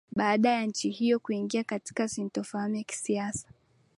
baada 0.15 0.49
ya 0.49 0.65
nchi 0.65 0.89
hiyo 0.89 1.19
kuingia 1.19 1.63
katika 1.63 2.07
sintofahamu 2.07 2.75
ya 2.75 2.83
kisiasa 2.83 3.47